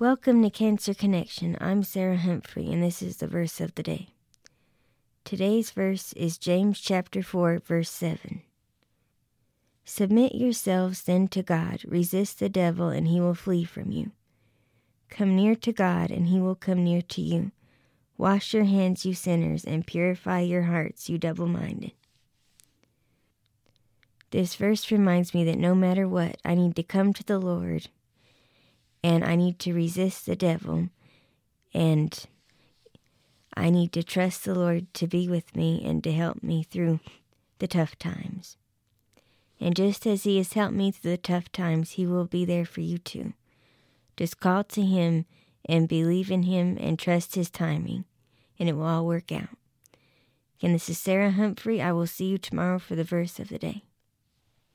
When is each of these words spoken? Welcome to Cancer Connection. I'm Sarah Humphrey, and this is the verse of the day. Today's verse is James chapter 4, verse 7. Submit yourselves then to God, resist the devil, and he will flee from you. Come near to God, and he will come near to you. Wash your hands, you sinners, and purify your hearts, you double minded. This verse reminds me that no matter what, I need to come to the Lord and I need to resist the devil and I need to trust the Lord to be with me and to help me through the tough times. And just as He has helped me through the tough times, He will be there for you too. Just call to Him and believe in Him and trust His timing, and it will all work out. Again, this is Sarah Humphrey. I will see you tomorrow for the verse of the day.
Welcome 0.00 0.42
to 0.42 0.50
Cancer 0.50 0.92
Connection. 0.92 1.56
I'm 1.60 1.84
Sarah 1.84 2.16
Humphrey, 2.16 2.66
and 2.72 2.82
this 2.82 3.00
is 3.00 3.18
the 3.18 3.28
verse 3.28 3.60
of 3.60 3.76
the 3.76 3.82
day. 3.84 4.08
Today's 5.24 5.70
verse 5.70 6.12
is 6.14 6.36
James 6.36 6.80
chapter 6.80 7.22
4, 7.22 7.60
verse 7.60 7.90
7. 7.90 8.42
Submit 9.84 10.34
yourselves 10.34 11.02
then 11.02 11.28
to 11.28 11.44
God, 11.44 11.84
resist 11.86 12.40
the 12.40 12.48
devil, 12.48 12.88
and 12.88 13.06
he 13.06 13.20
will 13.20 13.36
flee 13.36 13.62
from 13.62 13.92
you. 13.92 14.10
Come 15.10 15.36
near 15.36 15.54
to 15.54 15.72
God, 15.72 16.10
and 16.10 16.26
he 16.26 16.40
will 16.40 16.56
come 16.56 16.82
near 16.82 17.00
to 17.00 17.22
you. 17.22 17.52
Wash 18.18 18.52
your 18.52 18.64
hands, 18.64 19.06
you 19.06 19.14
sinners, 19.14 19.64
and 19.64 19.86
purify 19.86 20.40
your 20.40 20.62
hearts, 20.62 21.08
you 21.08 21.18
double 21.18 21.46
minded. 21.46 21.92
This 24.32 24.56
verse 24.56 24.90
reminds 24.90 25.34
me 25.34 25.44
that 25.44 25.56
no 25.56 25.72
matter 25.72 26.08
what, 26.08 26.38
I 26.44 26.56
need 26.56 26.74
to 26.74 26.82
come 26.82 27.12
to 27.12 27.22
the 27.22 27.38
Lord 27.38 27.90
and 29.04 29.22
I 29.22 29.36
need 29.36 29.58
to 29.60 29.74
resist 29.74 30.24
the 30.24 30.34
devil 30.34 30.88
and 31.74 32.26
I 33.54 33.68
need 33.68 33.92
to 33.92 34.02
trust 34.02 34.44
the 34.44 34.54
Lord 34.54 34.92
to 34.94 35.06
be 35.06 35.28
with 35.28 35.54
me 35.54 35.84
and 35.84 36.02
to 36.04 36.12
help 36.12 36.42
me 36.42 36.62
through 36.62 37.00
the 37.58 37.68
tough 37.68 37.98
times. 37.98 38.56
And 39.60 39.76
just 39.76 40.06
as 40.06 40.22
He 40.24 40.38
has 40.38 40.54
helped 40.54 40.74
me 40.74 40.90
through 40.90 41.10
the 41.10 41.16
tough 41.18 41.52
times, 41.52 41.92
He 41.92 42.06
will 42.06 42.24
be 42.24 42.46
there 42.46 42.64
for 42.64 42.80
you 42.80 42.96
too. 42.96 43.34
Just 44.16 44.40
call 44.40 44.64
to 44.64 44.80
Him 44.80 45.26
and 45.66 45.86
believe 45.86 46.30
in 46.30 46.44
Him 46.44 46.78
and 46.80 46.98
trust 46.98 47.34
His 47.34 47.50
timing, 47.50 48.06
and 48.58 48.70
it 48.70 48.72
will 48.72 48.86
all 48.86 49.06
work 49.06 49.30
out. 49.30 49.50
Again, 50.58 50.72
this 50.72 50.88
is 50.88 50.98
Sarah 50.98 51.32
Humphrey. 51.32 51.82
I 51.82 51.92
will 51.92 52.06
see 52.06 52.24
you 52.24 52.38
tomorrow 52.38 52.78
for 52.78 52.94
the 52.96 53.04
verse 53.04 53.38
of 53.38 53.50
the 53.50 53.58
day. 53.58 53.84